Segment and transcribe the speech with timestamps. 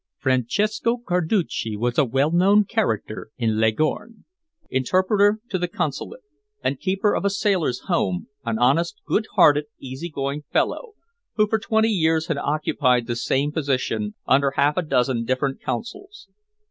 [0.17, 4.25] Francesco Carducci was a well known character in Leghorn;
[4.67, 6.23] interpreter to the Consulate,
[6.63, 10.93] and keeper of a sailor's home, an honest, good hearted, easy going fellow,
[11.35, 16.27] who for twenty years had occupied the same position under half a dozen different Consuls.